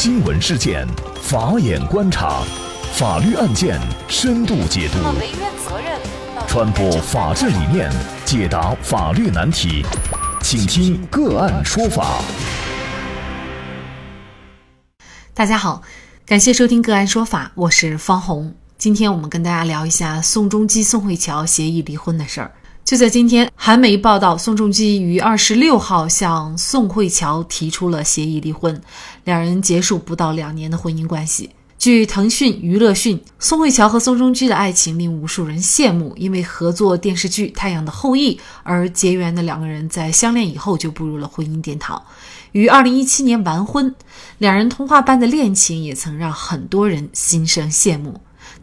[0.00, 0.86] 新闻事件，
[1.20, 2.44] 法眼观察，
[2.94, 4.98] 法律案件深度解读，
[6.46, 7.90] 传播法治理念，
[8.24, 9.84] 解答法律难题，
[10.40, 12.22] 请听个案说法。
[15.34, 15.82] 大家好，
[16.24, 18.54] 感谢收听个案说法，我是方红。
[18.78, 22.52] 今天我们跟大家聊一下宋仲基、宋慧乔协议离婚的事儿。
[22.88, 28.80] 就在今天，韩媒报道，宋仲基于二十六号向宋慧乔提出了协议离婚，
[29.24, 31.50] 两人结束不到两年的婚姻关系。
[31.78, 42.02] 据腾讯娱乐讯，宋慧乔和宋仲基的爱情令无数人羡慕，因为合作电视剧《太阳的后裔》而结缘的两个人，在相恋以后就步入了婚姻殿堂，
[42.52, 43.94] 于二零一七年完婚。
[44.38, 48.18] 两人童话般的恋情也曾让很多人心生羡慕。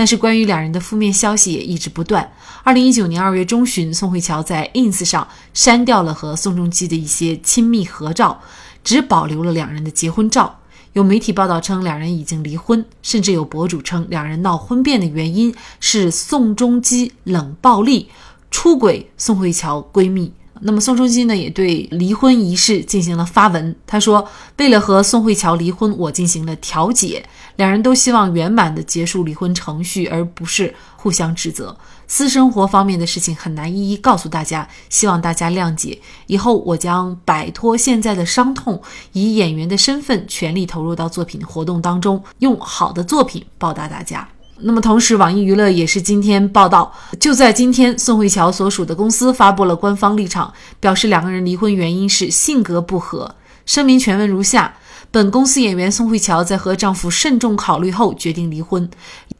[0.00, 2.32] 但是，关于两人的负面消息也一直不断。
[2.62, 8.40] 二零一九年二月中旬，宋慧乔在 ins 上删掉了和宋仲基的一些亲密合照，
[8.82, 10.58] 只保留了两人的结婚照。
[10.94, 18.08] 有媒体报道称，两人已经离婚，甚至有博主称，两人闹婚变的原因是宋仲基冷暴力、
[18.50, 20.32] 出轨宋慧乔闺蜜。
[20.62, 23.74] 那么宋仲基呢，也对离婚一事进行了发文。
[23.86, 27.24] 他说：“为了和宋慧乔离婚，我进行了调解，
[27.56, 31.76] 两人都希望圆满的结束离婚程序，而不是互相指责。
[32.06, 35.98] 私生活方面的事情很难一一告诉大家，希望大家谅解。
[36.26, 44.28] 以后我将摆脱现在的伤痛，以演员的身份全力投入到作品活动当中，用好的作品报答大家。”
[44.62, 53.34] 那么，同时，网易娱乐也是今天报道，就在今天，宋慧乔所属的公司发布了官方立场，表示两个人离婚原因是性格不合。
[53.64, 54.74] 声明全文如下：
[55.10, 58.88] 本公司演员宋慧乔在和丈夫慎重考虑后决定离婚，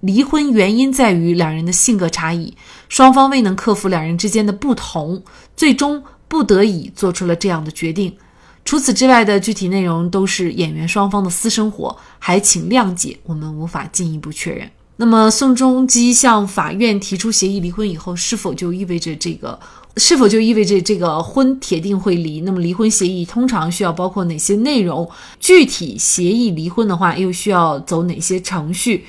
[0.00, 2.56] 离婚原因在于两人的性格差异，
[2.88, 5.22] 双方未能克服两人之间的不同，
[5.56, 8.16] 最终不得已做出了这样的决定。
[8.64, 14.70] 除此之外的具体内容都是演员双方的私生活，还请谅解，我们无法进一步确认。
[15.00, 19.58] 那么，宋仲基向法院提出协议离婚以后，是否就意味着这个？
[19.96, 22.42] 是否就意味着这个婚铁定会离？
[22.42, 25.10] 那么，离婚协议通常需要包括哪些内容？
[25.38, 29.06] 具体协议离婚的话，又需要走哪些程序？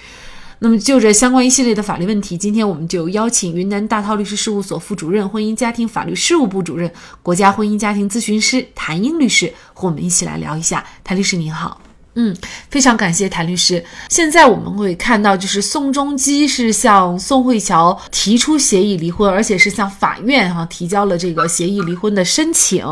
[0.59, 6.90] 那么，就这相关一系列的法律问题，今天我们就邀请云南大韬律师事务所副主任、婚姻家庭法律事务部主任、
[7.22, 10.85] 国家婚姻家庭咨询师谭英律师和我们一起来聊一下。
[11.03, 11.81] 谭律师您好。
[12.16, 12.36] 嗯，
[12.70, 13.84] 非常感谢谭律师。
[14.10, 22.86] 现在我们会看到，就是宋仲基是向宋慧乔提出协议离婚，而且是向法院哈提交了这个协议离婚的申请。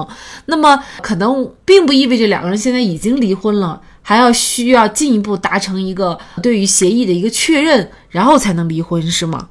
[0.46, 9.50] 那么，可能并不意味着两个人现在已经离婚了，还要需要进一步达成一个对于协议的一个确认，然后才能离婚，是吗？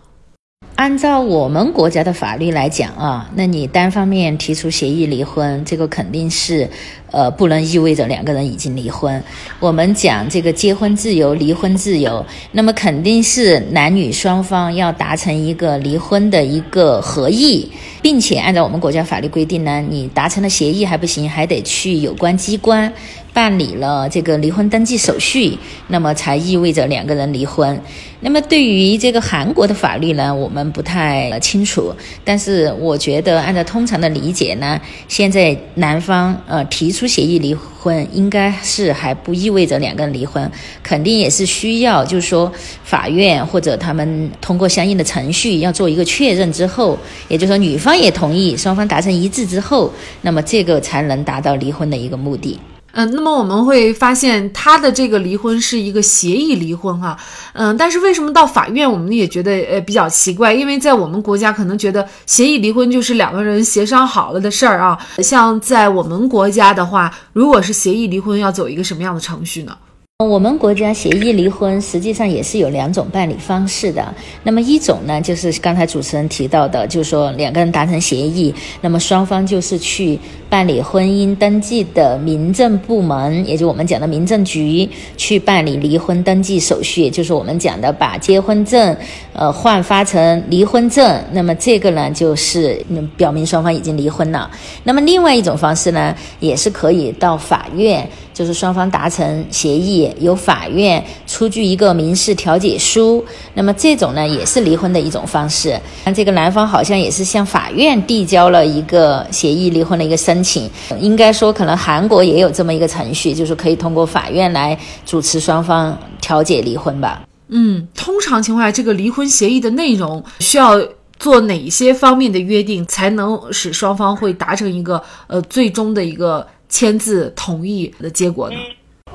[0.79, 6.71] 按照我们国家的法律来讲啊，那你单方面提出协议离婚，这个肯定是，
[7.11, 9.21] 呃，不能意味着两个人已经离婚。
[9.59, 17.69] 我们讲这个结婚自由、离婚自由，那么肯定是男女双方要达成一个离婚的一个合意，
[18.01, 22.93] 并且按照我们国家法律规定呢，你达成了协议还不行，还得去有关机关。
[23.39, 25.57] 办理了这个离婚登记手续，
[25.87, 27.81] 那么才意味着两个人离婚。
[28.19, 31.95] 那么对于这个韩国的法律呢，我们不太清楚。
[32.25, 40.51] 但是我觉得，按照通常的理解呢，现在男方呃提出协议离婚，应该是还不意味着两个人离婚，
[40.83, 52.59] 肯定也是需要，就是说法院或者他们通过相应的程序要做一个确认之后，也就是说女方也同意，双方达成一致之后，那么这个才能达到离婚的一个目的。
[52.93, 57.17] 嗯，那么我们会发现他的这个离婚是一个协议离婚哈，
[57.53, 60.53] 嗯，但是为什么到法院我们也觉得呃比较奇怪？
[60.53, 69.77] 因为在我们国家可能觉得协议离婚就是两个人协商好了的事儿啊，像在我们国家的话，如果是协议离婚，要走一个什么样的程序呢？
[70.25, 74.13] 我们国家协议离婚实际上也是有两种办理方式的。
[74.43, 88.97] 那么一种呢，就是刚才主持人提到的，就是说两个人达成协议，那么双方就是去办理婚姻登记的民政部门，也就我们讲的民政局去办理离婚登记手续，就是我们讲的把结婚证
[89.33, 91.23] 呃换发成离婚证。
[91.33, 92.85] 那么这个呢，就是
[93.17, 94.51] 表明双方已经离婚了。
[94.85, 98.09] 那么另外一种方式呢，也是可以到法院。
[98.35, 105.77] 就是双方达成协议，由法院出具一个民事调解书，那么这种呢也是离婚的一种方式。
[106.05, 110.71] 那这个男方好像也是向法院递交了一个协议离婚的一个申申请。
[111.01, 117.23] 应该说，可能韩国也有这么一个程序，就是可以通过法院来主持双方调解离婚吧。
[117.49, 120.81] 嗯，通常情况下，这个离婚协议的内容需要
[121.19, 126.47] 做哪些方面的约定，才能使双方会达成一个呃最终的一个。
[126.71, 128.57] 签字同意的结果呢？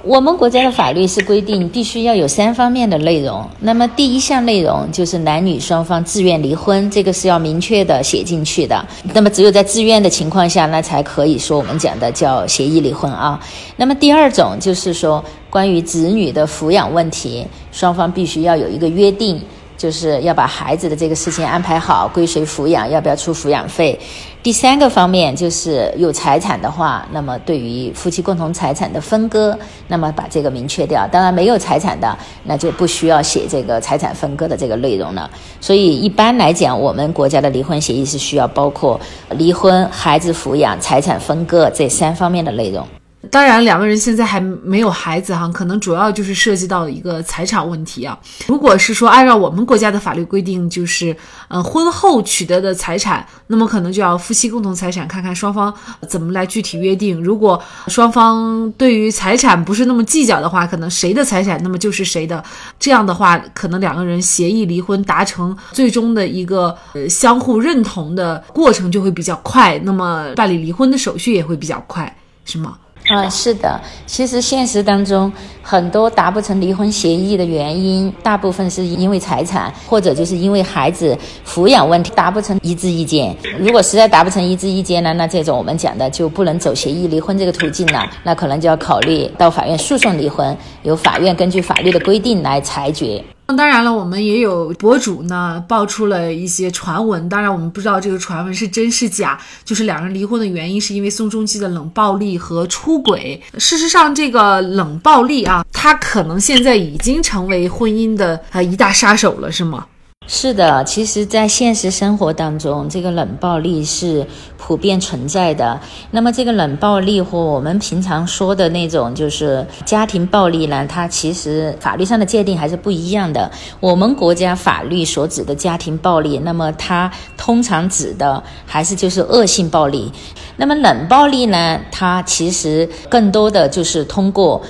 [0.01, 3.47] 我们国家的法律是规定必须要有三方面的内容。
[3.61, 8.85] 那么第一项内容就是男女双方自愿离婚，这个是要明确的写进去的。
[9.13, 13.39] 那么只有在自愿的情况下，那才可以说我们讲的叫协议离婚啊。
[13.77, 19.41] 那么第二种就是说关于子女的抚养问题，双方必须要有一个约定。
[19.83, 23.99] 就是要把孩子的这个事情安排好，归谁抚养，要不要出抚养费。
[24.41, 29.59] 第三个方面就是有财产的话，那么对于夫妻共同财产的分割，
[29.89, 31.05] 那么把这个明确掉。
[31.11, 35.29] 当然没有财产的，那就不需要写这个财产分割的这个内容了。
[35.59, 38.97] 所以一般来讲，我们国家的离婚协议是需要包括
[39.31, 42.87] 离婚、孩子抚养、财产分割这三方面的内容。
[43.31, 48.19] 当然，两个人现在还没有孩子哈，可能主要就是涉及到一个财产问题啊。
[48.47, 51.15] 如果是说按照我们国家的法律规定，就是
[51.47, 55.73] 呃婚后取得的财产，那么可能就要夫妻共同财产，看看双方
[56.09, 57.23] 怎么来具体约定。
[57.23, 62.43] 如果双方对于财产不是那么计较的话，可能谁的财产那么就是谁的。
[62.77, 72.77] 这样的话，可能两个人协议离婚，达成最终的一个呃相互认同的过程就会比较快，那么办理离婚的手续也会比较快，是吗？
[73.09, 83.35] 啊，是的，其实现实当中很多达不成离婚协议的原因，大部分是因为财产，或者就是因为孩子抚养问题达不成一致意见。
[83.59, 93.21] 如果实在达不成一致意见呢，那这种我们讲的就不能走协议离婚这个途径了，那可能就要考虑到法院诉讼离婚，由法院根据法律的规定来裁决。
[93.45, 99.37] 那当然了，我们也有博主呢爆出了一些传闻，当然我们不知道这个传闻是真是假。
[99.65, 103.41] 就是两人离婚的原因是因为宋仲基的冷暴力和出轨。
[103.57, 109.85] 事实上，这个冷暴力啊，他可能现在已经成为婚姻的呃一大杀手了，是吗？
[110.25, 114.25] 是的，其实，在现实生活当中，这个冷暴力是
[114.57, 115.79] 普遍存在的。
[116.11, 123.51] 那么，这个冷暴力和我们平常说的那种就是家庭暴力呢，它其实法律上的界定还是不一样的。
[123.81, 130.09] 我们国家法律所指的家庭暴力，那么它通常指的还是就是恶性暴力。
[130.55, 134.61] 那么，冷暴力呢，它其实更多的就是通过。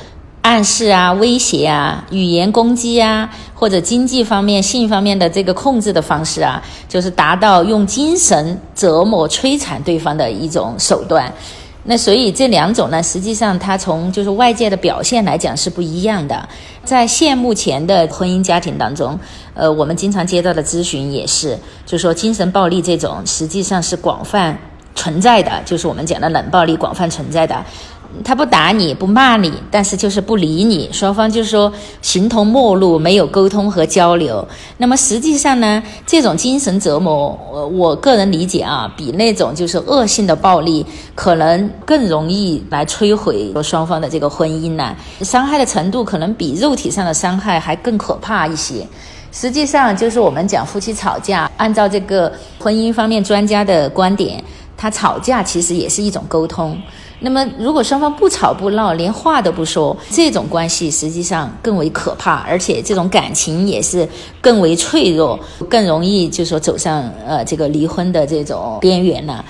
[0.43, 11.33] 暗示啊，威胁啊，语言攻击啊，或者经济方面、性方面的这个控制的方式啊，就是达到用精神折磨、摧残对方的一种手段。
[11.85, 16.47] 那所以这两种呢，实际上它从就是外界的表现来讲是不一样的。
[16.83, 19.17] 在现目前的婚姻家庭当中，
[19.53, 24.57] 呃，我们经常接到的咨询也是，就是说精神暴力这种实际上是广泛
[24.93, 27.65] 存在的，就是我们讲的冷暴力广泛存在的。
[28.24, 31.71] 他不打你不骂你，但是就是不理你，双方就是说
[32.01, 34.45] 形同陌路，没有沟通和交流。
[34.77, 44.95] 那么实际上呢，这种精神折磨，我我个人理解啊，比那种就是恶性的暴力，可能更容易来摧毁双方的这个婚姻呢。
[45.21, 48.88] 伤害的程度可能比肉体上的伤害还更可怕一些。
[49.31, 54.44] 实际上就是我们讲夫妻吵架，按照这个婚姻方面专家的观点，
[54.77, 56.80] 他吵架其实也是一种沟通。
[57.25, 64.05] 那么，如果双方不吵不闹，连话都不说，这种关系实际上更为可怕，而且这种感情也是
[64.41, 65.39] 更为脆弱，
[65.69, 69.43] 更容易就说走上呃这个离婚的这种边缘了。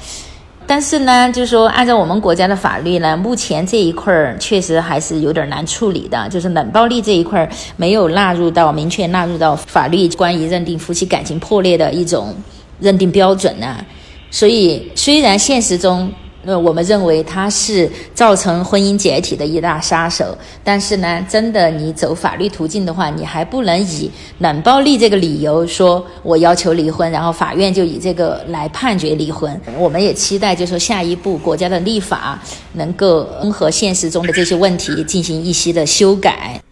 [0.68, 12.36] 但是呢，就是说按照我们国家的法律呢，目前这一块儿确实还是有点难处理的，就是冷暴力这一块儿没有纳入到明确纳入到法律关于认定夫妻感情破裂的一种
[12.80, 13.84] 认定标准呢。
[14.30, 16.10] 所以虽然现实中，
[16.46, 29.60] 那，我们认为它是造成婚姻解体的一大杀手，但是呢，真的你走法律途径的话，你还不能以冷暴力这个理由说我要求离婚，然后法院就以这个来判决离婚。
[29.78, 32.42] 我们也期待，就说下一步国家的立法
[32.74, 36.63] 能够综合现实中的这些问题进行一些的修改。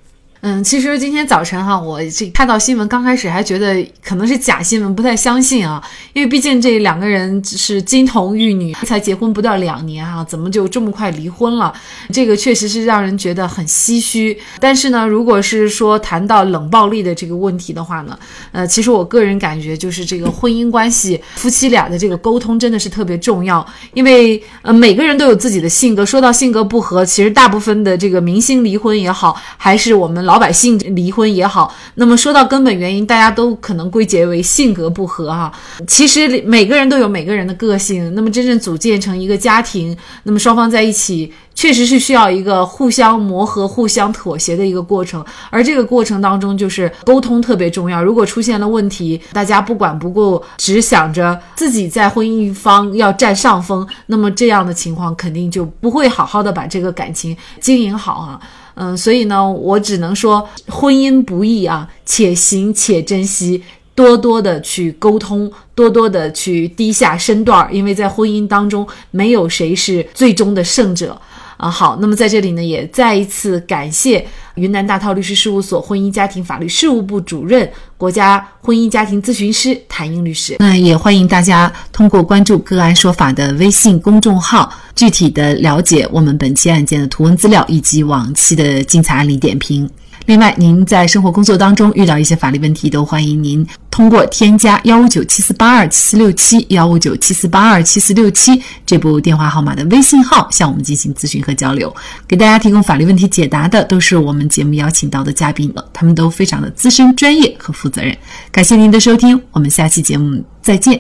[0.44, 5.80] 嗯，其实今天早晨哈，我这看到新闻，刚开始还觉得可能是假新闻，不太相信啊，
[6.14, 11.72] 因为毕竟这两个人是金童玉女，才结婚不到两年哈，怎么就这么快离婚了？
[12.12, 14.36] 这个确实是让人觉得很唏嘘。
[14.60, 18.18] 但是呢，如果是说谈到冷暴力的这个问题的话呢，
[18.52, 30.31] 呃，其实我个人感觉就是这个婚姻关系，夫妻俩的这个沟通真的是特别重要，因为呃每个人都有自己的性格，说到性格不合，其实大部分的这个明星离婚也好，还是我们老。
[30.32, 35.52] 老百姓离婚也好，那么说到根本原因，大家都可能归结为性格不合哈。
[35.86, 45.22] 其实每个人都有每个人的个性，那么真正组建成一个家庭，那么双方在一起，确实是需要一个互相磨合、互相妥协的一个过程。
[45.50, 48.02] 而这个过程当中，就是沟通特别重要。
[48.02, 58.40] 如果出现了问题，大家不管不顾，只想着自己在婚姻一方要占上风，那么这样的情况肯定就不会好好的把这个感情经营好啊。
[58.84, 63.62] 嗯，所以呢，我只能说婚姻不易啊，且行且珍惜，
[63.94, 71.22] 多多的去沟通，多多的去低下身段儿，因为在婚姻当中，没有谁是最终的胜者。
[71.62, 74.26] 啊，好，那么在这里呢，也再一次感谢
[74.56, 80.56] 云南大韬律师事务所婚姻家庭法律事务部主任、国家婚姻家庭咨询师谭英律师。
[80.58, 89.88] 那也欢迎大家通过关注“个案说法”的微信公众号，具体的了解我们本期案件的图文资料以及往期的精彩案例点评。
[90.26, 101.94] 另外，您在生活工作当中遇到一些法律问题，都欢迎您通过添加幺五九七四八二七四六七幺五九七四八二七四六七这部电话号码的微信号向我们进行咨询和交流。
[102.28, 108.18] 给大家提供法律问题解答的都是我们节目邀请到的嘉宾了，他们都非常的资深、专业和负责任。
[108.52, 111.00] 感谢您的收听，我们下期节目再见。